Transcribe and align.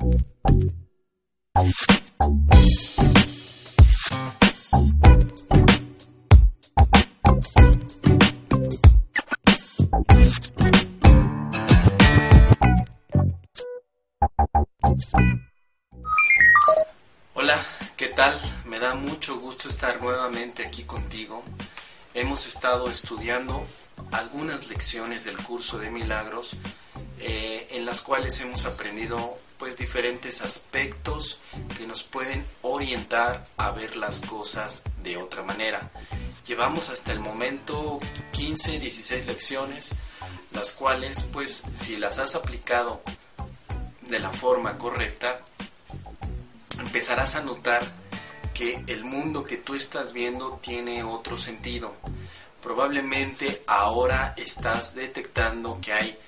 Hola, 0.00 0.12
¿qué 17.98 18.08
tal? 18.08 18.40
Me 18.64 18.78
da 18.78 18.94
mucho 18.94 19.38
gusto 19.38 19.68
estar 19.68 20.00
nuevamente 20.00 20.64
aquí 20.64 20.84
contigo. 20.84 21.44
Hemos 22.14 22.46
estado 22.46 22.88
estudiando 22.88 23.66
algunas 24.12 24.66
lecciones 24.68 25.26
del 25.26 25.36
curso 25.36 25.76
de 25.78 25.90
milagros 25.90 26.56
eh, 27.18 27.68
en 27.72 27.84
las 27.84 28.00
cuales 28.00 28.40
hemos 28.40 28.64
aprendido 28.64 29.38
pues 29.70 29.78
diferentes 29.78 30.42
aspectos 30.42 31.38
que 31.78 31.86
nos 31.86 32.02
pueden 32.02 32.44
orientar 32.62 33.46
a 33.56 33.70
ver 33.70 33.94
las 33.94 34.20
cosas 34.20 34.82
de 35.04 35.16
otra 35.16 35.44
manera. 35.44 35.92
Llevamos 36.44 36.90
hasta 36.90 37.12
el 37.12 37.20
momento 37.20 38.00
15, 38.32 38.80
16 38.80 39.26
lecciones, 39.26 39.94
las 40.52 40.72
cuales 40.72 41.22
pues 41.32 41.62
si 41.76 41.96
las 41.96 42.18
has 42.18 42.34
aplicado 42.34 43.00
de 44.08 44.18
la 44.18 44.30
forma 44.30 44.76
correcta, 44.76 45.40
empezarás 46.80 47.36
a 47.36 47.42
notar 47.42 47.84
que 48.52 48.82
el 48.88 49.04
mundo 49.04 49.44
que 49.44 49.56
tú 49.56 49.76
estás 49.76 50.12
viendo 50.12 50.58
tiene 50.60 51.04
otro 51.04 51.38
sentido. 51.38 51.94
Probablemente 52.62 53.62
ahora 53.66 54.34
estás 54.36 54.94
detectando 54.94 55.80
que 55.80 55.92
hay 55.92 56.18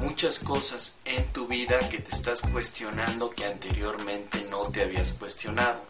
muchas 0.00 0.38
cosas 0.38 0.98
en 1.04 1.24
tu 1.32 1.46
vida 1.46 1.78
que 1.88 1.98
te 1.98 2.14
estás 2.14 2.42
cuestionando 2.42 3.30
que 3.30 3.46
anteriormente 3.46 4.46
no 4.50 4.62
te 4.70 4.82
habías 4.82 5.12
cuestionado. 5.12 5.80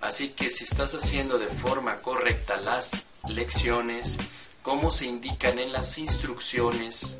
Así 0.00 0.30
que 0.30 0.50
si 0.50 0.64
estás 0.64 0.94
haciendo 0.94 1.38
de 1.38 1.46
forma 1.46 1.96
correcta 1.96 2.56
las 2.56 3.02
lecciones, 3.28 4.18
como 4.62 4.90
se 4.90 5.06
indican 5.06 5.58
en 5.58 5.72
las 5.72 5.98
instrucciones, 5.98 7.18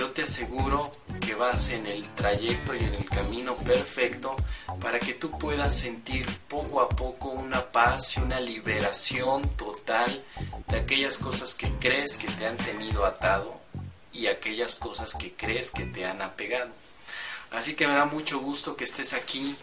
yo 0.00 0.08
te 0.12 0.22
aseguro 0.22 0.90
que 1.20 1.34
vas 1.34 1.68
en 1.68 1.86
el 1.86 2.08
trayecto 2.14 2.74
y 2.74 2.78
en 2.78 2.94
el 2.94 3.04
camino 3.04 3.54
perfecto 3.56 4.34
para 4.80 4.98
que 4.98 5.12
tú 5.12 5.30
puedas 5.30 5.78
sentir 5.78 6.26
poco 6.48 6.80
a 6.80 6.88
poco 6.88 7.28
una 7.28 7.60
paz 7.70 8.16
y 8.16 8.20
una 8.20 8.40
liberación 8.40 9.46
total 9.56 10.24
de 10.68 10.78
aquellas 10.78 11.18
cosas 11.18 11.54
que 11.54 11.70
crees 11.72 12.16
que 12.16 12.28
te 12.28 12.46
han 12.46 12.56
tenido 12.56 13.04
atado 13.04 13.60
y 14.10 14.28
aquellas 14.28 14.74
cosas 14.74 15.12
que 15.12 15.34
crees 15.34 15.70
que 15.70 15.84
te 15.84 16.06
han 16.06 16.22
apegado. 16.22 16.70
Así 17.50 17.74
que 17.74 17.86
me 17.86 17.92
da 17.92 18.06
mucho 18.06 18.38
gusto 18.38 18.76
que 18.76 18.84
estés 18.84 19.12
aquí 19.12 19.54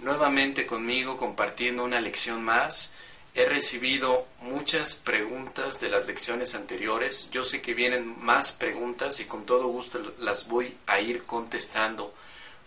nuevamente 0.00 0.66
conmigo 0.66 1.16
compartiendo 1.16 1.84
una 1.84 2.00
lección 2.00 2.42
más 2.42 2.90
He 3.34 3.44
recibido 3.44 4.26
muchas 4.40 4.94
preguntas 4.94 5.80
de 5.80 5.90
las 5.90 6.06
lecciones 6.06 6.54
anteriores. 6.54 7.30
Yo 7.30 7.44
sé 7.44 7.62
que 7.62 7.74
vienen 7.74 8.16
más 8.20 8.52
preguntas 8.52 9.20
y 9.20 9.26
con 9.26 9.46
todo 9.46 9.68
gusto 9.68 10.14
las 10.18 10.48
voy 10.48 10.76
a 10.86 11.00
ir 11.00 11.24
contestando. 11.24 12.12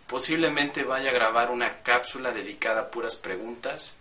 Posiblemente 0.07 0.83
vaya 0.83 1.09
a 1.09 1.13
grabar 1.13 1.51
una 1.51 1.81
cápsula 1.81 2.31
dedicada 2.31 2.81
a 2.81 2.91
puras 2.91 3.15
preguntas, 3.15 3.95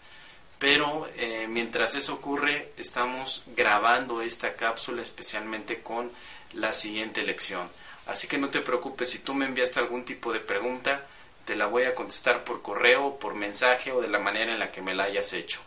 pero 0.58 1.08
eh, 1.16 1.46
mientras 1.48 1.94
eso 1.94 2.14
ocurre 2.14 2.72
estamos 2.76 3.42
grabando 3.56 4.20
esta 4.20 4.54
cápsula 4.54 5.02
especialmente 5.02 5.82
con 5.82 6.10
la 6.52 6.72
siguiente 6.72 7.22
lección. 7.22 7.68
Así 8.06 8.28
que 8.28 8.38
no 8.38 8.50
te 8.50 8.60
preocupes 8.60 9.10
si 9.10 9.20
tú 9.20 9.34
me 9.34 9.46
enviaste 9.46 9.78
algún 9.78 10.04
tipo 10.04 10.32
de 10.32 10.40
pregunta, 10.40 11.06
te 11.44 11.56
la 11.56 11.66
voy 11.66 11.84
a 11.84 11.94
contestar 11.94 12.44
por 12.44 12.62
correo, 12.62 13.18
por 13.18 13.34
mensaje 13.34 13.92
o 13.92 14.00
de 14.00 14.08
la 14.08 14.18
manera 14.18 14.52
en 14.52 14.58
la 14.58 14.70
que 14.70 14.82
me 14.82 14.94
la 14.94 15.04
hayas 15.04 15.32
hecho. 15.32 15.60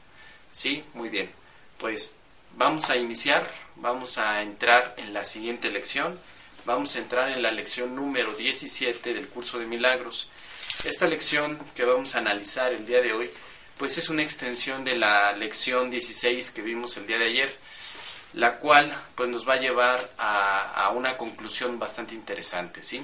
Sí, 0.54 0.84
muy 0.94 1.10
bien. 1.10 1.30
Pues 1.80 2.14
vamos 2.56 2.90
a 2.92 2.96
iniciar, 2.96 3.50
vamos 3.76 4.20
a 4.20 4.44
entrar 4.44 4.94
en 4.98 5.12
la 5.12 5.26
siguiente 5.26 5.72
lección. 5.72 6.18
Vamos 6.66 6.96
a 6.96 7.00
entrar 7.00 7.30
en 7.32 7.42
la 7.42 7.52
lección 7.52 7.96
número 7.96 8.34
17 8.34 9.16
del 9.16 9.28
curso 9.28 9.58
de 9.58 9.66
milagros. 9.66 10.30
Esta 10.86 11.08
lección 11.08 11.60
que 11.76 11.84
vamos 11.84 12.16
a 12.16 12.20
analizar 12.20 12.72
el 12.72 12.86
día 12.86 13.02
de 13.02 13.14
hoy, 13.14 13.32
pues 13.78 13.98
es 13.98 14.10
una 14.10 14.22
extensión 14.22 14.86
de 14.86 14.96
la 14.96 15.34
lección 15.34 15.90
16 15.90 16.52
que 16.52 16.62
vimos 16.62 16.96
el 16.98 17.08
día 17.08 17.18
de 17.18 17.26
ayer, 17.26 17.58
la 18.34 18.60
cual 18.60 18.94
pues 19.16 19.30
nos 19.30 19.50
va 19.50 19.54
a 19.54 19.60
llevar 19.60 20.14
a, 20.20 20.92
una 20.96 21.18
conclusión 21.18 21.80
bastante 21.80 22.14
interesante, 22.14 22.84
¿sí? 22.84 23.02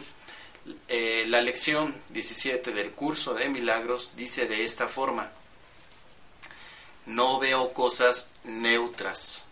Eh, 0.88 1.26
la 1.28 1.42
lección 1.42 2.00
17 2.10 2.72
del 2.72 2.92
curso 2.92 3.34
de 3.34 3.50
milagros 3.50 4.12
dice 4.16 4.46
de 4.46 4.64
esta 4.64 4.88
forma, 4.88 5.32
no 7.06 7.40
veo 7.40 7.74
cosas 7.74 8.32
neutras. 8.44 9.46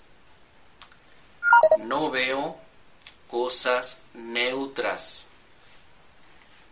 No 1.79 2.09
veo 2.09 2.57
cosas 3.29 4.05
neutras. 4.13 5.27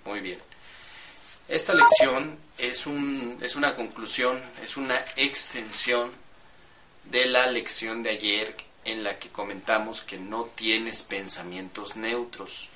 Muy 0.05 0.19
bien. 0.19 0.39
Esta 1.47 1.73
lección 1.73 2.37
es, 2.57 2.87
un, 2.87 3.37
es 3.41 3.55
una 3.55 3.75
conclusión, 3.75 4.41
es 4.63 4.77
una 4.77 4.95
extensión 5.15 6.11
de 7.03 7.25
la 7.25 7.47
lección 7.47 8.03
de 8.03 8.11
ayer 8.11 8.55
en 8.83 9.03
la 9.03 9.19
que 9.19 9.29
comentamos 9.29 10.01
que 10.01 10.17
no 10.17 10.45
tienes 10.45 11.03
pensamientos 11.03 11.95
neutros. 11.95 12.69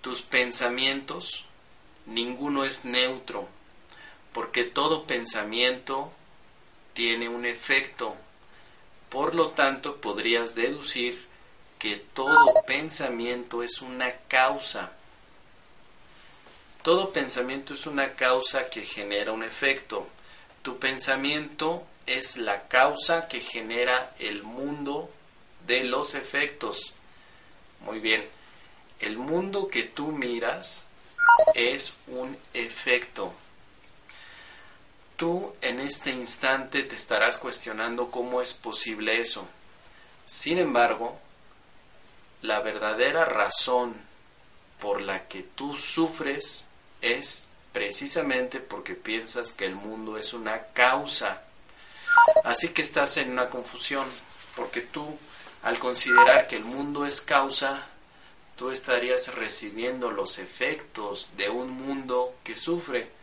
Tus 0.00 0.22
pensamientos, 0.22 1.44
ninguno 2.06 2.64
es 2.64 2.84
neutro, 2.84 3.48
porque 4.32 4.64
todo 4.64 5.04
pensamiento 5.04 6.12
tiene 6.98 7.28
un 7.28 7.46
efecto. 7.46 8.16
Por 9.08 9.36
lo 9.36 9.50
tanto, 9.50 10.00
podrías 10.00 10.56
deducir 10.56 11.28
que 11.78 11.94
todo 11.94 12.52
pensamiento 12.66 13.62
es 13.62 13.82
una 13.82 14.10
causa. 14.26 14.90
Todo 16.82 17.12
pensamiento 17.12 17.74
es 17.74 17.86
una 17.86 18.14
causa 18.16 18.68
que 18.68 18.84
genera 18.84 19.30
un 19.30 19.44
efecto. 19.44 20.08
Tu 20.62 20.80
pensamiento 20.80 21.86
es 22.04 22.36
la 22.36 22.66
causa 22.66 23.28
que 23.28 23.42
genera 23.42 24.12
el 24.18 24.42
mundo 24.42 25.08
de 25.68 25.84
los 25.84 26.16
efectos. 26.16 26.94
Muy 27.78 28.00
bien, 28.00 28.28
el 28.98 29.18
mundo 29.18 29.68
que 29.68 29.84
tú 29.84 30.08
miras 30.08 30.86
es 31.54 31.94
un 32.08 32.36
efecto. 32.54 33.32
Tú 35.18 35.52
en 35.62 35.80
este 35.80 36.12
instante 36.12 36.84
te 36.84 36.94
estarás 36.94 37.38
cuestionando 37.38 38.08
cómo 38.08 38.40
es 38.40 38.54
posible 38.54 39.20
eso. 39.20 39.48
Sin 40.24 40.58
embargo, 40.58 41.18
la 42.40 42.60
verdadera 42.60 43.24
razón 43.24 44.00
por 44.80 45.00
la 45.00 45.26
que 45.26 45.42
tú 45.42 45.74
sufres 45.74 46.66
es 47.00 47.46
precisamente 47.72 48.60
porque 48.60 48.94
piensas 48.94 49.50
que 49.50 49.64
el 49.64 49.74
mundo 49.74 50.16
es 50.18 50.34
una 50.34 50.68
causa. 50.68 51.42
Así 52.44 52.68
que 52.68 52.82
estás 52.82 53.16
en 53.16 53.32
una 53.32 53.46
confusión, 53.46 54.06
porque 54.54 54.82
tú, 54.82 55.18
al 55.64 55.80
considerar 55.80 56.46
que 56.46 56.54
el 56.54 56.64
mundo 56.64 57.06
es 57.06 57.20
causa, 57.20 57.88
tú 58.56 58.70
estarías 58.70 59.34
recibiendo 59.34 60.12
los 60.12 60.38
efectos 60.38 61.30
de 61.36 61.48
un 61.48 61.70
mundo 61.70 62.36
que 62.44 62.54
sufre. 62.54 63.17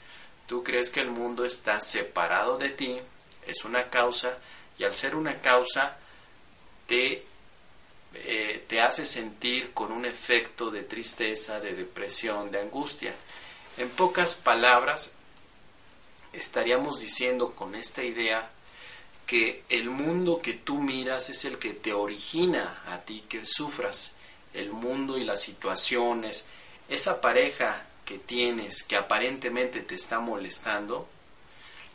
Tú 0.48 0.64
crees 0.64 0.90
que 0.90 1.02
el 1.02 1.10
mundo 1.10 1.46
está 1.46 1.80
separado 1.82 2.58
de 2.58 2.70
ti, 2.70 3.00
es 3.48 3.66
una 3.66 3.90
causa, 3.90 4.38
y 4.78 4.84
al 4.84 4.94
ser 4.94 5.16
una 5.16 5.42
causa, 5.42 5.98
te, 6.88 7.24
eh, 8.14 8.66
te 8.68 8.82
hace 8.82 9.06
sentir 9.06 9.74
con 9.74 9.92
un 9.92 10.06
efecto 10.06 10.70
de 10.70 10.84
tristeza, 10.84 11.60
de 11.60 11.74
depresión, 11.74 12.52
de 12.52 12.62
angustia. 12.62 13.14
En 13.78 13.90
pocas 13.90 14.36
palabras, 14.36 15.14
estaríamos 16.34 17.00
diciendo 17.00 17.54
con 17.54 17.76
esta 17.76 18.04
idea 18.04 18.52
que 19.26 19.64
el 19.70 19.90
mundo 19.90 20.42
que 20.42 20.54
tú 20.54 20.78
miras 20.78 21.30
es 21.30 21.46
el 21.46 21.58
que 21.58 21.74
te 21.74 21.94
origina 21.94 22.84
a 22.88 23.00
ti 23.00 23.24
que 23.28 23.44
sufras. 23.44 24.14
El 24.54 24.72
mundo 24.72 25.18
y 25.18 25.24
las 25.24 25.42
situaciones, 25.42 26.46
esa 26.88 27.20
pareja 27.20 27.86
que 28.06 28.20
tienes 28.20 28.84
que 28.84 28.96
aparentemente 28.96 29.82
te 29.82 29.96
está 29.96 30.20
molestando, 30.20 31.08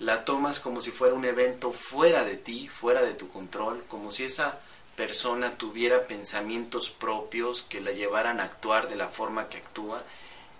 la 0.00 0.24
tomas 0.24 0.60
como 0.60 0.80
si 0.80 0.90
fuera 0.90 1.14
un 1.14 1.24
evento 1.24 1.72
fuera 1.72 2.24
de 2.24 2.36
ti, 2.36 2.68
fuera 2.68 3.02
de 3.02 3.14
tu 3.14 3.28
control, 3.30 3.84
como 3.88 4.10
si 4.10 4.24
esa 4.24 4.60
persona 4.96 5.52
tuviera 5.52 6.06
pensamientos 6.06 6.90
propios 6.90 7.62
que 7.62 7.80
la 7.80 7.92
llevaran 7.92 8.40
a 8.40 8.44
actuar 8.44 8.88
de 8.88 8.96
la 8.96 9.08
forma 9.08 9.48
que 9.48 9.58
actúa 9.58 10.02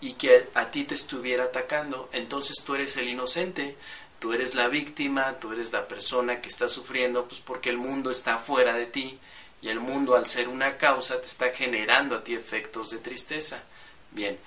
y 0.01 0.15
que 0.15 0.49
a, 0.55 0.71
ti 0.71 0.85
te 0.85 0.95
estuviera 0.95 1.45
atacando. 1.45 2.09
Entonces 2.13 2.63
tú 2.65 2.75
eres 2.75 2.97
el 2.97 3.09
inocente, 3.09 3.77
tú 4.19 4.33
eres 4.33 4.55
la 4.55 4.69
víctima, 4.69 5.39
tú 5.41 5.53
eres 5.53 5.73
la 5.73 5.87
persona 5.89 6.41
que 6.41 6.49
está 6.49 6.69
sufriendo, 6.69 7.27
pues 7.27 7.41
porque 7.41 7.71
el 7.71 7.77
mundo 7.77 8.11
está 8.11 8.39
fuera 8.39 8.75
de 8.75 8.87
ti 8.87 9.19
y 9.63 9.69
el 9.69 9.81
mundo 9.81 10.17
al 10.17 10.27
ser 10.27 10.49
una 10.49 10.77
causa 10.77 11.21
te 11.21 11.27
está 11.27 11.51
generando 11.51 12.17
a 12.17 12.25
ti 12.25 12.35
efectos 12.35 12.91
de 12.91 12.99
tristeza. 12.99 13.63
Bien, 14.11 14.39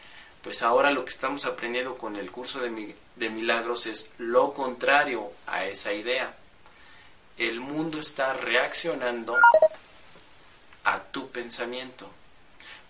pues 0.43 0.61
ahora 0.61 0.91
lo 0.91 1.05
que 1.05 1.11
estamos 1.11 1.45
aprendiendo 1.45 1.97
con 1.97 2.17
el 2.17 2.29
curso 2.29 2.59
de, 2.59 2.95
de 3.15 3.29
milagros 3.29 3.85
es 3.85 4.11
lo 4.17 4.53
contrario 4.53 5.31
a 5.47 5.65
esa 5.65 5.93
idea. 5.93 6.35
El 7.37 7.61
mundo 7.61 7.99
está 7.99 8.33
reaccionando 8.33 9.37
a 10.83 10.99
tu 10.99 11.29
pensamiento. 11.29 12.09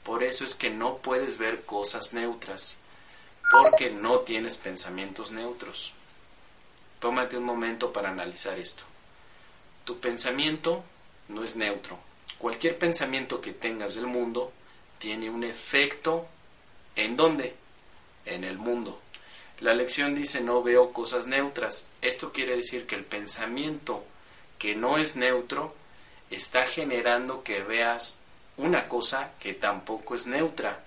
Por 0.03 0.23
eso 0.23 0.43
es 0.43 0.55
que 0.55 0.71
no 0.71 0.97
puedes 0.97 1.37
ver 1.37 1.63
cosas 1.63 2.11
neutras, 2.11 2.77
porque 3.51 3.91
no 3.91 4.19
tienes 4.19 4.57
pensamientos 4.57 5.31
neutros. 5.31 5.93
Tómate 6.99 7.37
un 7.37 7.43
momento 7.43 7.93
para 7.93 8.09
analizar 8.09 8.57
esto. 8.57 8.83
Tu 9.85 9.99
pensamiento 9.99 10.83
no 11.27 11.43
es 11.43 11.55
neutro. 11.55 11.99
Cualquier 12.39 12.77
pensamiento 12.77 13.41
que 13.41 13.53
tengas 13.53 13.93
del 13.93 14.07
mundo 14.07 14.51
tiene 14.97 15.29
un 15.29 15.43
efecto 15.43 16.27
¿En 16.95 17.17
dónde? 17.17 17.55
En 18.25 18.43
el 18.43 18.57
mundo. 18.57 19.01
La 19.59 19.73
lección 19.73 20.15
dice 20.15 20.41
no 20.41 20.61
veo 20.63 20.91
cosas 20.91 21.27
neutras. 21.27 21.87
Esto 22.01 22.31
quiere 22.31 22.55
decir 22.55 22.85
que 22.85 22.95
el 22.95 23.05
pensamiento 23.05 24.03
que 24.59 24.75
no 24.75 24.97
es 24.97 25.15
neutro 25.15 25.75
está 26.29 26.63
generando 26.63 27.43
que 27.43 27.63
veas 27.63 28.19
una 28.57 28.87
cosa 28.87 29.31
que 29.39 29.53
tampoco 29.53 30.15
es 30.15 30.27
neutra. 30.27 30.83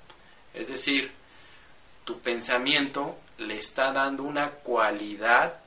Es 0.55 0.69
decir, 0.69 1.13
tu 2.05 2.21
pensamiento 2.21 3.19
le 3.39 3.59
está 3.59 3.93
dando 3.93 4.23
una 4.23 4.51
cualidad 4.51 5.61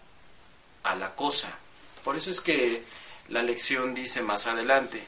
a 0.84 0.96
la 0.96 1.16
cosa. 1.16 1.50
Por 2.04 2.16
eso 2.16 2.32
es 2.32 2.42
que 2.42 2.84
la 3.28 3.44
lección 3.44 3.94
dice 3.94 4.22
más 4.22 4.48
adelante, 4.48 5.04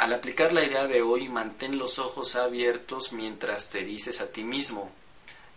al 0.00 0.14
aplicar 0.14 0.54
la 0.54 0.64
idea 0.64 0.86
de 0.86 1.02
hoy, 1.02 1.28
mantén 1.28 1.76
los 1.76 1.98
ojos 1.98 2.34
abiertos 2.34 3.12
mientras 3.12 3.68
te 3.68 3.84
dices 3.84 4.22
a 4.22 4.28
ti 4.28 4.44
mismo, 4.44 4.90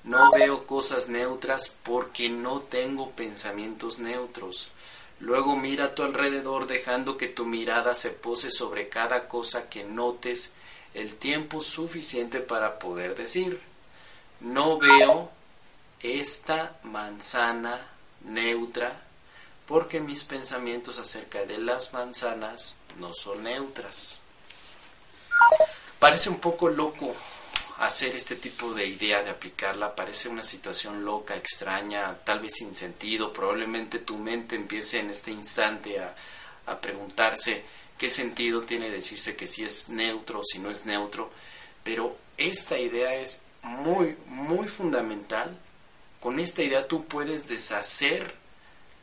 no 0.03 0.31
veo 0.31 0.67
cosas 0.67 1.07
neutras 1.07 1.73
porque 1.81 2.29
no 2.29 2.59
tengo 2.59 3.11
pensamientos 3.11 3.99
neutros. 3.99 4.67
Luego 5.21 5.55
mira 5.55 5.85
a 5.85 5.95
tu 5.95 6.03
alrededor 6.03 6.67
dejando 6.67 7.15
que 7.15 7.29
tu 7.29 7.45
mirada 7.45 7.95
se 7.95 8.09
pose 8.09 8.51
sobre 8.51 8.89
cada 8.89 9.29
cosa 9.29 9.69
que 9.69 9.85
notes 9.85 10.51
el 10.93 11.15
tiempo 11.15 11.61
suficiente 11.61 12.41
para 12.41 12.79
poder 12.79 13.15
decir, 13.15 13.61
no 14.41 14.77
veo 14.77 15.31
esta 16.01 16.75
manzana 16.83 17.79
neutra 18.25 19.03
porque 19.65 20.01
mis 20.01 20.25
pensamientos 20.25 20.99
acerca 20.99 21.45
de 21.45 21.59
las 21.59 21.93
manzanas 21.93 22.75
no 22.99 23.13
son 23.13 23.43
neutras. 23.43 24.19
Parece 25.99 26.29
un 26.29 26.39
poco 26.39 26.69
loco 26.69 27.15
hacer 27.79 28.15
este 28.15 28.35
tipo 28.35 28.73
de 28.73 28.87
idea 28.87 29.23
de 29.23 29.29
aplicarla, 29.29 29.95
parece 29.95 30.29
una 30.29 30.43
situación 30.43 31.03
loca, 31.03 31.35
extraña, 31.35 32.15
tal 32.23 32.39
vez 32.39 32.55
sin 32.55 32.75
sentido, 32.75 33.33
probablemente 33.33 33.99
tu 33.99 34.17
mente 34.17 34.55
empiece 34.55 34.99
en 34.99 35.09
este 35.09 35.31
instante 35.31 35.99
a, 35.99 36.15
a 36.67 36.79
preguntarse 36.79 37.63
qué 37.97 38.09
sentido 38.09 38.61
tiene 38.61 38.89
decirse 38.89 39.35
que 39.35 39.47
si 39.47 39.63
es 39.63 39.89
neutro 39.89 40.39
o 40.39 40.43
si 40.43 40.59
no 40.59 40.69
es 40.69 40.85
neutro, 40.85 41.31
pero 41.83 42.17
esta 42.37 42.77
idea 42.77 43.15
es 43.15 43.41
muy, 43.61 44.17
muy 44.27 44.67
fundamental. 44.67 45.57
Con 46.19 46.39
esta 46.39 46.63
idea 46.63 46.87
tú 46.87 47.05
puedes 47.05 47.47
deshacer 47.47 48.35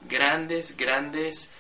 grandes, 0.02 0.76
grandes 0.76 1.50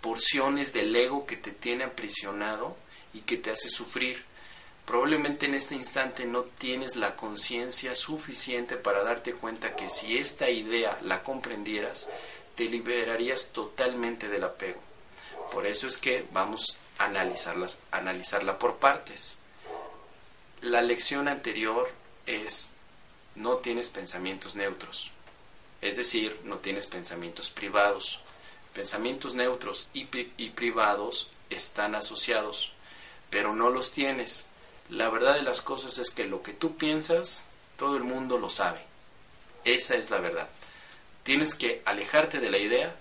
porciones 0.00 0.72
del 0.72 0.94
ego 0.94 1.26
que 1.26 1.36
te 1.36 1.52
tiene 1.52 1.84
aprisionado 1.84 2.76
y 3.12 3.20
que 3.20 3.36
te 3.36 3.50
hace 3.50 3.68
sufrir. 3.68 4.24
Probablemente 4.90 5.46
en 5.46 5.54
este 5.54 5.76
instante 5.76 6.26
no 6.26 6.42
tienes 6.42 6.96
la 6.96 7.14
conciencia 7.14 7.94
suficiente 7.94 8.76
para 8.76 9.04
darte 9.04 9.34
cuenta 9.34 9.76
que 9.76 9.88
si 9.88 10.18
esta 10.18 10.50
idea 10.50 10.98
la 11.04 11.22
comprendieras, 11.22 12.08
te 12.56 12.64
liberarías 12.64 13.50
totalmente 13.52 14.28
del 14.28 14.42
apego. 14.42 14.80
Por 15.52 15.68
eso 15.68 15.86
es 15.86 15.96
que 15.96 16.26
vamos 16.32 16.76
a 16.98 17.04
analizarlas, 17.04 17.78
analizarla 17.92 18.58
por 18.58 18.78
partes. 18.78 19.38
La 20.60 20.82
lección 20.82 21.28
anterior 21.28 21.88
es 22.26 22.70
no 23.36 23.58
tienes 23.58 23.90
pensamientos 23.90 24.56
neutros, 24.56 25.12
es 25.82 25.98
decir, 25.98 26.36
no 26.42 26.58
tienes 26.58 26.88
pensamientos 26.88 27.50
privados. 27.50 28.22
Pensamientos 28.74 29.34
neutros 29.34 29.88
y, 29.94 30.08
y 30.36 30.50
privados 30.50 31.28
están 31.48 31.94
asociados, 31.94 32.72
pero 33.30 33.54
no 33.54 33.70
los 33.70 33.92
tienes 33.92 34.49
la 34.90 35.08
verdad 35.08 35.36
de 35.36 35.42
las 35.42 35.62
cosas 35.62 35.98
es 35.98 36.10
que 36.10 36.24
lo 36.24 36.42
que 36.42 36.52
tú 36.52 36.76
piensas, 36.76 37.46
todo 37.76 37.96
el 37.96 38.04
mundo 38.04 38.38
lo 38.38 38.50
sabe. 38.50 38.80
Esa 39.64 39.94
es 39.96 40.10
la 40.10 40.18
verdad. 40.18 40.48
Tienes 41.22 41.54
que 41.54 41.82
alejarte 41.84 42.40
de 42.40 42.50
la 42.50 42.58
idea 42.58 42.96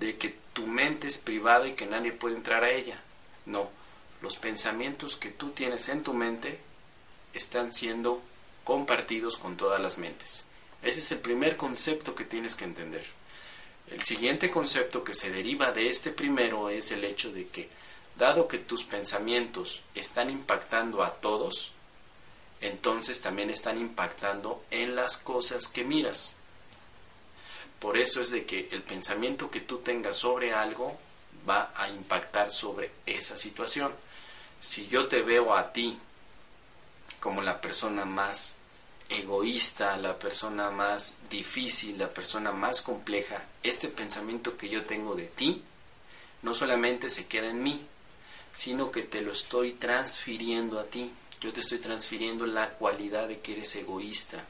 de 0.00 0.16
que 0.16 0.36
tu 0.52 0.66
mente 0.66 1.06
es 1.06 1.18
privada 1.18 1.68
y 1.68 1.74
que 1.74 1.86
nadie 1.86 2.12
puede 2.12 2.36
entrar 2.36 2.64
a 2.64 2.70
ella. 2.70 3.00
No, 3.46 3.70
los 4.20 4.36
pensamientos 4.36 5.16
que 5.16 5.30
tú 5.30 5.50
tienes 5.50 5.88
en 5.88 6.02
tu 6.02 6.12
mente 6.12 6.58
están 7.34 7.72
siendo 7.72 8.20
compartidos 8.64 9.36
con 9.36 9.56
todas 9.56 9.80
las 9.80 9.98
mentes. 9.98 10.44
Ese 10.82 11.00
es 11.00 11.12
el 11.12 11.18
primer 11.18 11.56
concepto 11.56 12.14
que 12.14 12.24
tienes 12.24 12.56
que 12.56 12.64
entender. 12.64 13.04
El 13.90 14.02
siguiente 14.02 14.50
concepto 14.50 15.04
que 15.04 15.14
se 15.14 15.30
deriva 15.30 15.72
de 15.72 15.88
este 15.88 16.10
primero 16.10 16.68
es 16.68 16.90
el 16.90 17.04
hecho 17.04 17.32
de 17.32 17.46
que 17.46 17.68
Dado 18.18 18.48
que 18.48 18.58
tus 18.58 18.82
pensamientos 18.82 19.82
están 19.94 20.28
impactando 20.28 21.04
a 21.04 21.14
todos, 21.14 21.70
entonces 22.60 23.20
también 23.20 23.48
están 23.48 23.78
impactando 23.78 24.64
en 24.72 24.96
las 24.96 25.16
cosas 25.16 25.68
que 25.68 25.84
miras. 25.84 26.36
Por 27.78 27.96
eso 27.96 28.20
es 28.20 28.30
de 28.30 28.44
que 28.44 28.68
el 28.72 28.82
pensamiento 28.82 29.52
que 29.52 29.60
tú 29.60 29.78
tengas 29.78 30.16
sobre 30.16 30.52
algo 30.52 30.98
va 31.48 31.72
a 31.76 31.88
impactar 31.88 32.50
sobre 32.50 32.90
esa 33.06 33.36
situación. 33.36 33.94
Si 34.60 34.88
yo 34.88 35.06
te 35.06 35.22
veo 35.22 35.54
a 35.54 35.72
ti 35.72 35.96
como 37.20 37.40
la 37.40 37.60
persona 37.60 38.04
más 38.04 38.56
egoísta, 39.08 39.96
la 39.96 40.18
persona 40.18 40.72
más 40.72 41.18
difícil, 41.30 41.98
la 41.98 42.08
persona 42.08 42.50
más 42.50 42.82
compleja, 42.82 43.44
este 43.62 43.86
pensamiento 43.86 44.58
que 44.58 44.68
yo 44.68 44.86
tengo 44.86 45.14
de 45.14 45.26
ti 45.26 45.62
no 46.42 46.52
solamente 46.52 47.10
se 47.10 47.26
queda 47.26 47.50
en 47.50 47.62
mí, 47.62 47.86
sino 48.52 48.90
que 48.90 49.02
te 49.02 49.22
lo 49.22 49.32
estoy 49.32 49.72
transfiriendo 49.72 50.78
a 50.78 50.84
ti. 50.84 51.10
Yo 51.40 51.52
te 51.52 51.60
estoy 51.60 51.78
transfiriendo 51.78 52.46
la 52.46 52.70
cualidad 52.70 53.28
de 53.28 53.40
que 53.40 53.52
eres 53.52 53.74
egoísta, 53.76 54.44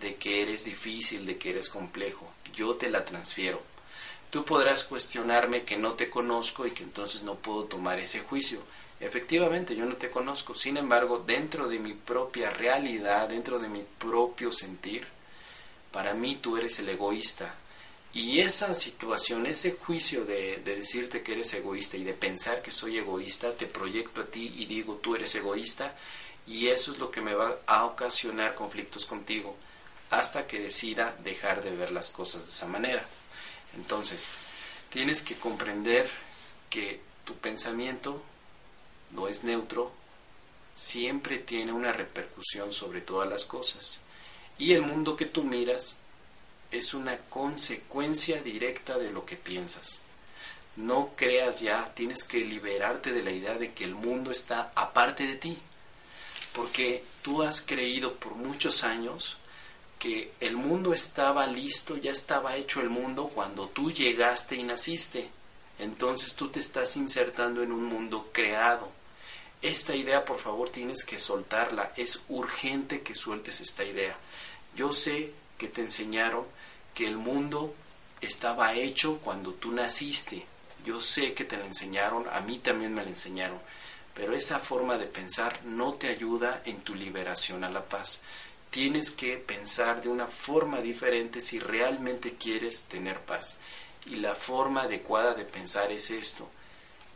de 0.00 0.16
que 0.16 0.42
eres 0.42 0.64
difícil, 0.64 1.24
de 1.24 1.38
que 1.38 1.50
eres 1.50 1.68
complejo. 1.68 2.30
Yo 2.54 2.74
te 2.74 2.90
la 2.90 3.04
transfiero. 3.04 3.62
Tú 4.30 4.44
podrás 4.44 4.84
cuestionarme 4.84 5.64
que 5.64 5.76
no 5.76 5.94
te 5.94 6.10
conozco 6.10 6.66
y 6.66 6.72
que 6.72 6.82
entonces 6.82 7.22
no 7.22 7.36
puedo 7.36 7.64
tomar 7.64 7.98
ese 7.98 8.20
juicio. 8.20 8.60
Efectivamente, 9.00 9.76
yo 9.76 9.84
no 9.84 9.96
te 9.96 10.10
conozco. 10.10 10.54
Sin 10.54 10.76
embargo, 10.76 11.22
dentro 11.26 11.68
de 11.68 11.78
mi 11.78 11.92
propia 11.94 12.50
realidad, 12.50 13.28
dentro 13.28 13.58
de 13.58 13.68
mi 13.68 13.84
propio 13.98 14.52
sentir, 14.52 15.06
para 15.92 16.14
mí 16.14 16.36
tú 16.36 16.56
eres 16.56 16.78
el 16.78 16.88
egoísta, 16.88 17.54
y 18.12 18.40
esa 18.40 18.72
situación, 18.74 19.46
ese 19.46 19.72
juicio 19.72 20.24
de, 20.24 20.56
decirte 20.64 21.22
que 21.22 21.32
eres 21.32 21.52
egoísta 21.52 21.96
y 21.96 22.04
de 22.04 22.14
pensar 22.14 22.62
que 22.62 22.70
soy 22.70 22.98
egoísta, 22.98 23.52
te 23.52 23.66
proyecto 23.66 24.22
a 24.22 24.26
ti 24.26 24.54
y 24.56 24.66
digo 24.66 24.94
tú 24.94 25.14
eres 25.14 25.34
egoísta 25.34 25.94
y 26.46 26.68
eso 26.68 26.92
es 26.92 26.98
lo 26.98 27.10
que 27.10 27.20
me 27.20 27.34
va 27.34 27.58
a 27.66 27.84
ocasionar 27.84 28.54
conflictos 28.54 29.04
contigo 29.04 29.56
hasta 30.10 30.46
que 30.46 30.60
decida 30.60 31.16
dejar 31.24 31.62
de 31.62 31.74
ver 31.74 31.90
las 31.90 32.10
cosas 32.10 32.44
de 32.44 32.50
esa 32.50 32.66
manera. 32.66 33.06
Entonces, 33.74 34.28
tienes 34.88 35.22
que 35.22 35.34
comprender 35.34 36.08
que 36.70 37.00
tu 37.24 37.34
pensamiento 37.34 38.22
no 39.10 39.28
es 39.28 39.44
neutro, 39.44 39.92
siempre 40.74 41.38
tiene 41.38 41.72
una 41.72 41.92
repercusión 41.92 42.72
sobre 42.72 43.00
todas 43.00 43.28
las 43.28 43.44
cosas. 43.44 44.00
Y 44.58 44.72
el 44.72 44.82
mundo 44.82 45.16
que 45.16 45.26
tú 45.26 45.42
miras 45.42 45.96
es 46.76 46.94
una 46.94 47.16
consecuencia 47.18 48.42
directa 48.42 48.98
de 48.98 49.10
lo 49.10 49.24
que 49.24 49.36
piensas. 49.36 50.02
No 50.76 51.12
creas 51.16 51.60
ya, 51.60 51.92
tienes 51.94 52.22
que 52.22 52.44
liberarte 52.44 53.12
de 53.12 53.22
la 53.22 53.30
idea 53.30 53.56
de 53.56 53.72
que 53.72 53.84
el 53.84 53.94
mundo 53.94 54.30
está 54.30 54.70
aparte 54.74 55.26
de 55.26 55.36
ti. 55.36 55.58
Porque 56.52 57.02
tú 57.22 57.42
has 57.42 57.60
creído 57.60 58.14
por 58.14 58.34
muchos 58.34 58.84
años 58.84 59.38
que 59.98 60.32
el 60.40 60.56
mundo 60.56 60.92
estaba 60.92 61.46
listo, 61.46 61.96
ya 61.96 62.12
estaba 62.12 62.56
hecho 62.56 62.80
el 62.80 62.90
mundo 62.90 63.30
cuando 63.34 63.68
tú 63.68 63.90
llegaste 63.90 64.56
y 64.56 64.62
naciste. 64.62 65.30
Entonces 65.78 66.34
tú 66.34 66.48
te 66.48 66.60
estás 66.60 66.96
insertando 66.96 67.62
en 67.62 67.72
un 67.72 67.84
mundo 67.84 68.30
creado. 68.32 68.90
Esta 69.62 69.96
idea, 69.96 70.24
por 70.24 70.38
favor, 70.38 70.68
tienes 70.70 71.04
que 71.04 71.18
soltarla. 71.18 71.92
Es 71.96 72.20
urgente 72.28 73.02
que 73.02 73.14
sueltes 73.14 73.60
esta 73.60 73.84
idea. 73.84 74.16
Yo 74.74 74.92
sé 74.92 75.32
que 75.56 75.68
te 75.68 75.80
enseñaron 75.80 76.44
que 76.96 77.06
el 77.06 77.18
mundo 77.18 77.74
estaba 78.22 78.72
hecho 78.72 79.18
cuando 79.18 79.52
tú 79.52 79.70
naciste. 79.70 80.46
Yo 80.82 81.02
sé 81.02 81.34
que 81.34 81.44
te 81.44 81.58
lo 81.58 81.64
enseñaron, 81.64 82.24
a 82.32 82.40
mí 82.40 82.58
también 82.58 82.94
me 82.94 83.02
lo 83.02 83.08
enseñaron. 83.10 83.60
Pero 84.14 84.34
esa 84.34 84.58
forma 84.58 84.96
de 84.96 85.04
pensar 85.04 85.60
no 85.64 85.92
te 85.92 86.08
ayuda 86.08 86.62
en 86.64 86.80
tu 86.80 86.94
liberación 86.94 87.64
a 87.64 87.70
la 87.70 87.84
paz. 87.84 88.22
Tienes 88.70 89.10
que 89.10 89.36
pensar 89.36 90.02
de 90.02 90.08
una 90.08 90.26
forma 90.26 90.80
diferente 90.80 91.42
si 91.42 91.58
realmente 91.58 92.36
quieres 92.36 92.84
tener 92.84 93.20
paz. 93.20 93.58
Y 94.06 94.14
la 94.16 94.34
forma 94.34 94.84
adecuada 94.84 95.34
de 95.34 95.44
pensar 95.44 95.92
es 95.92 96.10
esto. 96.10 96.48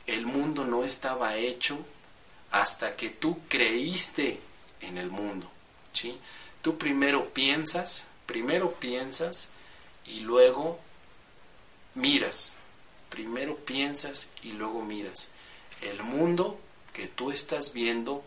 El 0.06 0.26
mundo 0.26 0.66
no 0.66 0.84
estaba 0.84 1.36
hecho 1.36 1.78
hasta 2.50 2.96
que 2.96 3.08
tú 3.08 3.40
creíste 3.48 4.40
en 4.82 4.98
el 4.98 5.10
mundo. 5.10 5.50
¿sí? 5.94 6.18
Tú 6.60 6.76
primero 6.76 7.30
piensas, 7.30 8.08
primero 8.26 8.72
piensas 8.72 9.48
y 10.06 10.20
luego 10.20 10.78
miras. 11.94 12.56
Primero 13.08 13.56
piensas 13.56 14.30
y 14.42 14.52
luego 14.52 14.82
miras. 14.82 15.30
El 15.82 16.02
mundo 16.02 16.60
que 16.92 17.08
tú 17.08 17.30
estás 17.32 17.72
viendo 17.72 18.24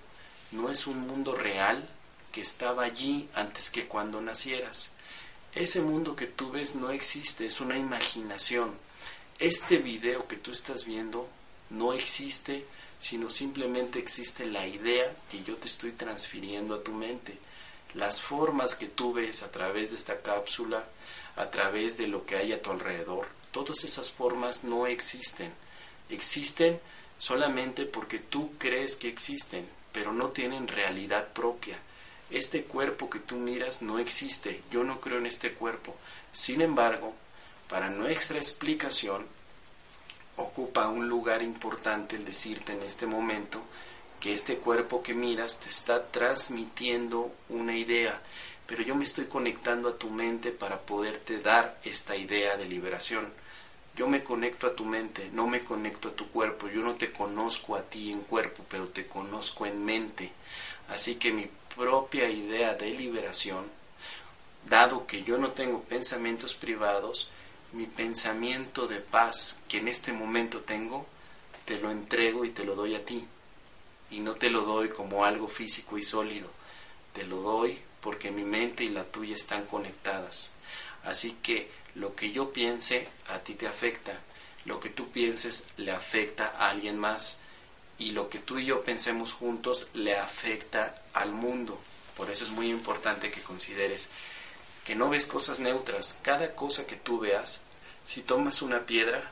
no 0.52 0.70
es 0.70 0.88
un 0.88 1.08
mundo 1.08 1.36
real 1.36 1.88
que 2.32 2.42
estaba 2.42 2.84
allí 2.84 3.30
antes 3.36 3.70
que 3.70 3.88
cuando 3.88 4.22
nacieras. 4.22 4.92
Ese 5.56 5.82
mundo 5.82 6.16
que 6.16 6.26
tú 6.26 6.52
ves 6.52 6.76
no 6.76 6.90
existe, 6.90 7.46
es 7.46 7.62
una 7.62 7.78
imaginación. 7.78 8.74
Este 9.38 9.78
video 9.78 10.28
que 10.28 10.36
tú 10.36 10.52
estás 10.52 10.86
viendo 10.86 11.30
no 11.70 11.94
existe, 11.94 12.66
sino 13.00 13.30
simplemente 13.30 14.00
existe 14.00 14.46
la 14.46 14.66
idea 14.68 15.16
que 15.30 15.44
yo 15.44 15.56
te 15.58 15.68
estoy 15.68 15.92
transfiriendo 15.92 16.74
a 16.74 16.84
tu 16.84 16.92
mente. 16.92 17.38
Las 17.94 18.22
formas 18.22 18.76
que 18.76 18.88
tú 18.88 19.14
ves 19.14 19.44
a 19.44 19.52
través 19.52 19.92
de 19.92 19.98
esta 19.98 20.22
cápsula, 20.22 20.84
a 21.36 21.52
través 21.52 21.98
de 21.98 22.08
lo 22.08 22.26
que 22.26 22.36
hay 22.36 22.52
a 22.52 22.62
tu 22.62 22.72
alrededor, 22.72 23.28
todas 23.52 23.84
esas 23.84 24.12
formas 24.12 24.64
no 24.64 24.88
existen. 24.88 25.54
Existen 26.10 26.80
solamente 27.18 27.86
porque 27.86 28.20
tú 28.20 28.52
crees 28.58 28.96
que 28.96 29.08
existen, 29.08 29.68
pero 29.92 30.12
no 30.12 30.30
tienen 30.30 30.68
realidad 30.68 31.28
propia. 31.34 31.78
Este 32.32 32.64
cuerpo 32.64 33.10
que 33.10 33.20
tú 33.20 33.36
miras 33.36 33.82
no 33.82 34.00
existe, 34.00 34.64
yo 34.72 34.84
no 34.84 35.00
creo 35.00 35.20
en 35.20 35.28
este 35.28 35.54
cuerpo. 35.54 35.96
Sin 36.32 36.62
embargo, 36.62 37.14
para 37.70 37.90
nuestra 37.90 38.38
explicación, 38.38 39.28
ocupa 40.36 40.88
un 40.88 41.08
lugar 41.08 41.44
importante 41.44 42.16
el 42.16 42.26
decirte 42.26 42.74
en 42.74 42.82
este 42.82 43.06
momento 43.06 43.62
que 44.24 44.32
este 44.32 44.56
cuerpo 44.56 45.04
que 45.04 45.14
miras 45.14 45.60
te 45.60 45.68
está 45.68 46.08
transmitiendo 46.08 47.30
una 47.50 47.76
idea, 47.76 48.22
pero 48.66 48.82
yo 48.82 48.96
me 48.96 49.04
estoy 49.04 49.26
conectando 49.26 49.90
a 49.90 49.98
tu 49.98 50.10
mente 50.10 50.52
para 50.52 50.80
poderte 50.80 51.42
dar 51.42 51.78
esta 51.84 52.16
idea 52.16 52.56
de 52.56 52.64
liberación. 52.64 53.34
Yo 53.98 54.08
me 54.08 54.24
conecto 54.24 54.66
a 54.66 54.76
tu 54.76 54.86
mente, 54.86 55.30
no 55.34 55.46
me 55.48 55.66
conecto 55.66 56.08
a 56.08 56.16
tu 56.16 56.30
cuerpo. 56.30 56.70
Yo 56.70 56.84
no 56.84 56.96
te 56.96 57.12
conozco 57.12 57.76
a 57.76 57.82
ti 57.82 58.14
en 58.14 58.22
cuerpo, 58.22 58.64
pero 58.70 58.88
te 58.88 59.08
conozco 59.08 59.66
en 59.66 59.84
mente. 59.84 60.32
Así 60.88 61.16
que 61.16 61.34
mi 61.34 61.50
propia 61.76 62.30
idea 62.30 62.76
de 62.76 62.92
liberación, 62.92 63.66
dado 64.70 65.06
que 65.06 65.24
yo 65.24 65.38
no 65.38 65.52
tengo 65.52 65.82
pensamientos 65.82 66.56
privados, 66.56 67.28
mi 67.74 67.88
pensamiento 67.88 68.88
de 68.88 69.02
paz 69.02 69.60
que 69.68 69.80
en 69.80 69.90
este 69.90 70.14
momento 70.14 70.62
tengo, 70.62 71.06
te 71.66 71.78
lo 71.82 71.92
entrego 71.92 72.46
y 72.46 72.52
te 72.52 72.64
lo 72.64 72.76
doy 72.76 72.96
a 72.96 73.04
ti. 73.04 73.28
Y 74.14 74.20
no 74.20 74.36
te 74.36 74.50
lo 74.50 74.62
doy 74.62 74.90
como 74.90 75.26
algo 75.26 75.48
físico 75.48 75.98
y 75.98 76.04
sólido, 76.04 76.50
te 77.14 77.26
lo 77.26 77.42
doy 77.42 77.80
porque 78.00 78.32
mi 78.32 78.44
mente 78.44 78.84
y 78.84 78.90
la 78.90 79.06
tuya 79.06 79.36
están 79.36 79.66
conectadas. 79.66 80.52
Así 81.04 81.38
que 81.42 81.72
lo 81.96 82.16
que 82.16 82.32
yo 82.32 82.52
piense 82.52 83.10
a 83.30 83.40
ti 83.40 83.56
te 83.56 83.68
afecta, 83.68 84.20
lo 84.66 84.80
que 84.80 84.90
tú 84.90 85.10
pienses 85.10 85.68
le 85.78 85.92
afecta 85.92 86.54
a 86.58 86.70
alguien 86.70 86.98
más 87.00 87.40
y 87.98 88.12
lo 88.12 88.30
que 88.30 88.40
tú 88.40 88.60
y 88.60 88.66
yo 88.66 88.84
pensemos 88.84 89.34
juntos 89.34 89.88
le 89.94 90.18
afecta 90.18 91.02
al 91.14 91.32
mundo. 91.32 91.80
Por 92.16 92.30
eso 92.30 92.44
es 92.44 92.52
muy 92.52 92.70
importante 92.70 93.32
que 93.32 93.42
consideres 93.42 94.10
que 94.86 94.96
no 94.96 95.10
ves 95.10 95.26
cosas 95.26 95.60
neutras. 95.60 96.20
Cada 96.22 96.56
cosa 96.56 96.86
que 96.86 96.96
tú 96.96 97.20
veas, 97.20 97.62
si 98.04 98.22
tomas 98.22 98.62
una 98.62 98.86
piedra, 98.86 99.32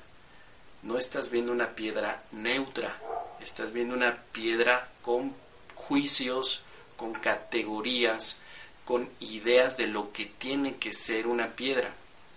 no 0.81 0.97
estás 0.97 1.29
viendo 1.29 1.51
una 1.51 1.75
piedra 1.75 2.23
neutra, 2.31 2.99
estás 3.41 3.73
viendo 3.73 3.95
una 3.95 4.17
piedra 4.31 4.89
con 5.01 5.35
juicios, 5.75 6.61
con 6.97 7.13
categorías, 7.13 8.41
con 8.85 9.09
ideas 9.19 9.77
de 9.77 9.87
lo 9.87 10.11
que 10.11 10.25
tiene 10.25 10.77
que 10.77 10.93
ser 10.93 11.27
una 11.27 11.47
piedra. 11.47 11.93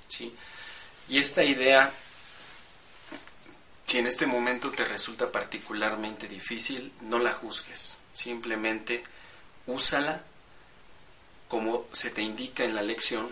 ¿sí? 0.08 0.34
Y 1.08 1.18
esta 1.18 1.44
idea, 1.44 1.92
si 3.86 3.98
en 3.98 4.06
este 4.06 4.26
momento 4.26 4.70
te 4.70 4.84
resulta 4.84 5.30
particularmente 5.30 6.28
difícil, 6.28 6.92
no 7.02 7.18
la 7.18 7.32
juzgues, 7.32 7.98
simplemente 8.12 9.04
úsala 9.66 10.22
como 11.48 11.86
se 11.92 12.10
te 12.10 12.22
indica 12.22 12.64
en 12.64 12.74
la 12.74 12.82
lección 12.82 13.28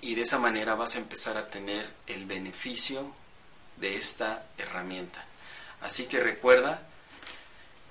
y 0.00 0.14
de 0.14 0.22
esa 0.22 0.38
manera 0.38 0.74
vas 0.74 0.94
a 0.94 0.98
empezar 0.98 1.36
a 1.36 1.48
tener 1.48 1.88
el 2.06 2.24
beneficio 2.26 3.12
de 3.76 3.96
esta 3.96 4.46
herramienta. 4.56 5.27
Así 5.80 6.04
que 6.04 6.20
recuerda 6.20 6.86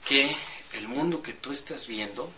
que 0.06 0.36
el 0.74 0.88
mundo 0.88 1.22
que 1.22 1.34
tú 1.34 1.52
estás 1.52 1.88
viendo 1.88 2.32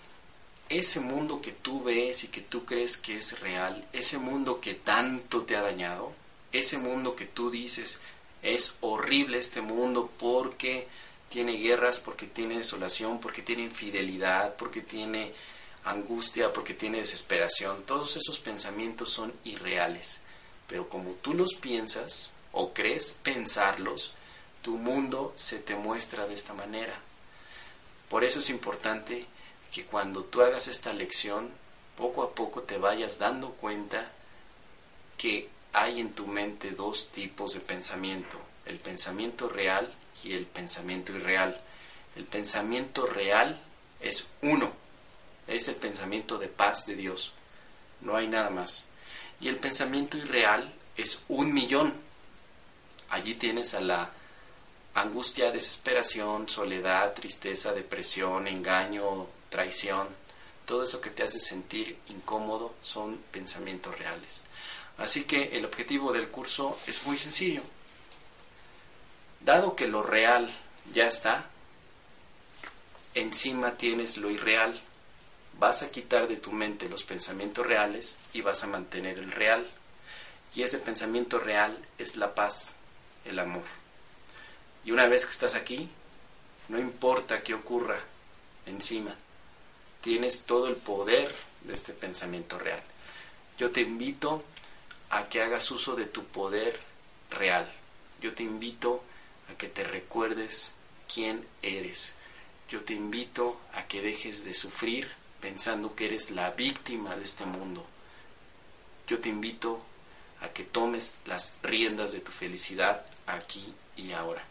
ese 0.70 1.00
mundo 1.00 1.41
que 1.41 1.51
tú 1.51 1.84
ves 1.84 2.24
y 2.24 2.27
que 2.27 2.41
tú 2.41 2.63
crees 2.63 2.96
que 2.96 3.18
es 3.18 3.39
real, 3.39 3.88
ese 3.91 4.20
mundo 4.20 4.62
que 4.62 4.75
tanto 4.75 5.44
te 5.44 5.56
ha 5.56 5.62
dañado, 5.62 6.13
ese 6.51 6.77
mundo 6.77 7.15
que 7.15 7.25
tú 7.25 7.50
dices 7.50 8.00
es 8.44 8.75
horrible 8.82 9.39
este 9.39 9.62
mundo 9.62 10.12
porque 10.18 10.88
tiene 11.29 11.53
guerras, 11.53 12.00
porque 12.00 12.27
tiene 12.27 12.58
desolación, 12.58 13.20
porque 13.20 13.41
tiene 13.41 13.63
infidelidad, 13.63 14.56
porque 14.56 14.82
tiene 14.82 15.34
angustia, 15.86 16.53
porque 16.53 16.74
tiene 16.74 17.00
desesperación, 17.00 17.84
todos 17.84 18.15
esos 18.15 18.39
pensamientos 18.39 19.10
son 19.10 19.34
irreales. 19.44 20.22
Pero 20.68 20.88
como 20.88 21.12
tú 21.13 21.34
los 21.34 21.56
piensas 21.56 22.34
o 22.51 22.74
crees 22.74 23.18
pensarlos, 23.24 24.13
tu 24.62 24.78
mundo 24.78 25.34
se 25.36 25.60
te 25.60 25.75
muestra 25.75 26.28
de 26.28 26.34
esta 26.34 26.54
manera. 26.54 26.94
Por 28.10 28.24
eso 28.24 28.39
es 28.39 28.50
importante 28.50 29.25
que 29.72 29.86
cuando 29.86 30.24
tú 30.24 30.42
hagas 30.42 30.68
esta 30.68 30.94
lección, 30.94 31.51
poco 31.96 32.24
a 32.24 32.34
poco 32.34 32.63
te 32.63 32.78
vayas 32.78 33.20
dando 33.20 33.51
cuenta 33.51 34.12
que 35.18 35.50
hay 35.74 36.00
en 36.00 36.13
tu 36.13 36.25
mente 36.25 36.72
dos 36.72 37.10
tipos 37.12 37.54
de 37.54 37.60
pensamiento, 37.60 38.38
el 38.66 38.80
pensamiento 38.80 39.50
real 39.50 39.94
y 40.24 40.34
el 40.34 40.46
pensamiento 40.46 41.13
irreal. 41.13 41.62
El 42.16 42.25
pensamiento 42.25 43.06
real 43.06 43.62
es 44.00 44.28
uno, 44.42 44.72
es 45.48 45.68
el 45.68 45.75
pensamiento 45.75 46.38
de 46.38 46.48
paz 46.48 46.86
de 46.86 46.96
Dios, 46.96 47.34
no 48.01 48.16
hay 48.16 48.28
nada 48.28 48.50
más. 48.50 48.88
Y 49.39 49.48
el 49.48 49.58
pensamiento 49.58 50.18
irreal 50.18 50.74
es 50.98 51.22
un 51.28 51.54
millón. 51.54 51.94
Allí 53.10 53.36
tienes 53.36 53.74
a 53.74 53.82
la 53.82 54.12
angustia, 54.93 55.51
desesperación, 55.51 56.50
soledad, 56.50 57.13
tristeza, 57.13 57.74
depresión, 57.74 58.48
engaño, 58.48 59.27
traición, 59.50 60.08
todo 60.65 60.84
eso 60.84 61.01
que 61.01 61.10
te 61.10 61.24
hace 61.24 61.39
sentir 61.39 61.98
incómodo 62.10 62.75
son 62.84 63.17
pensamientos 63.31 63.98
reales. 63.98 64.43
Así 65.00 65.24
que 65.24 65.58
el 65.58 65.65
objetivo 65.65 66.13
del 66.13 66.27
curso 66.27 66.77
es 66.86 67.05
muy 67.08 67.17
sencillo. 67.17 67.63
Dado 69.39 69.75
que 69.75 69.88
lo 69.88 70.03
real 70.03 70.53
ya 70.93 71.08
está, 71.08 71.46
encima 73.15 73.72
tienes 73.77 74.17
lo 74.17 74.29
irreal. 74.29 74.79
Vas 75.58 75.81
a 75.81 75.89
quitar 75.89 76.27
de 76.27 76.36
tu 76.36 76.51
mente 76.51 76.89
los 76.89 77.03
pensamientos 77.03 77.65
reales 77.65 78.17
y 78.34 78.41
vas 78.41 78.63
a 78.63 78.67
mantener 78.67 79.17
el 79.17 79.31
real. 79.31 79.67
Y 80.53 80.63
ese 80.63 80.79
pensamiento 80.79 81.39
real 81.39 81.77
es 81.98 82.15
la 82.15 82.36
paz, 82.36 82.75
el 83.25 83.39
amor. 83.39 83.79
Y 84.86 84.92
una 84.92 85.08
vez 85.08 85.26
que 85.26 85.32
estás 85.32 85.56
aquí, 85.56 85.90
no 86.68 86.80
importa 86.80 87.44
qué 87.44 87.54
ocurra 87.54 88.00
encima, 88.66 89.16
tienes 90.02 90.44
todo 90.44 90.68
el 90.68 90.76
poder 90.76 91.34
de 91.62 91.74
este 91.74 91.94
pensamiento 91.94 92.58
real. 92.58 92.82
Yo 93.58 93.72
te 93.72 93.82
invito 93.82 94.44
a 95.10 95.28
que 95.28 95.42
hagas 95.42 95.70
uso 95.72 95.96
de 95.96 96.06
tu 96.06 96.26
poder 96.26 96.80
real. 97.30 97.70
Yo 98.22 98.34
te 98.34 98.44
invito 98.44 99.04
a 99.52 99.58
que 99.58 99.68
te 99.68 99.84
recuerdes 99.84 100.74
quién 101.14 101.46
eres. 101.62 102.14
Yo 102.70 102.82
te 102.84 102.94
invito 102.94 103.60
a 103.74 103.88
que 103.88 104.02
dejes 104.02 104.46
de 104.46 104.54
sufrir 104.54 105.10
pensando 105.42 105.96
que 105.96 106.06
eres 106.06 106.32
la 106.32 106.52
víctima 106.52 107.16
de 107.16 107.24
este 107.24 107.46
mundo. 107.46 107.86
Yo 109.08 109.20
te 109.20 109.30
invito 109.30 109.82
a 110.42 110.50
que 110.50 110.64
tomes 110.64 111.18
las 111.26 111.56
riendas 111.64 112.12
de 112.12 112.20
tu 112.20 112.32
felicidad 112.32 113.06
aquí 113.26 113.74
y 113.98 114.12
ahora. 114.12 114.44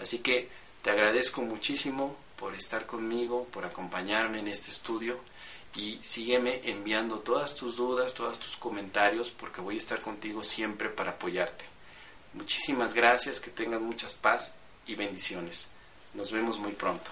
Así 0.00 0.18
que 0.18 0.48
te 0.82 0.90
agradezco 0.90 1.42
muchísimo 1.42 2.16
por 2.36 2.54
estar 2.54 2.86
conmigo, 2.86 3.46
por 3.52 3.64
acompañarme 3.64 4.38
en 4.38 4.48
este 4.48 4.70
estudio 4.70 5.18
y 5.74 5.98
sígueme 6.02 6.60
enviando 6.64 7.18
todas 7.20 7.54
tus 7.54 7.76
dudas, 7.76 8.14
todos 8.14 8.38
tus 8.38 8.56
comentarios 8.56 9.30
porque 9.30 9.60
voy 9.60 9.74
a 9.74 9.78
estar 9.78 10.00
contigo 10.00 10.42
siempre 10.42 10.88
para 10.88 11.12
apoyarte. 11.12 11.64
Muchísimas 12.34 12.94
gracias, 12.94 13.40
que 13.40 13.50
tengan 13.50 13.82
muchas 13.82 14.14
paz 14.14 14.54
y 14.86 14.94
bendiciones. 14.94 15.68
Nos 16.14 16.30
vemos 16.30 16.58
muy 16.58 16.72
pronto. 16.72 17.10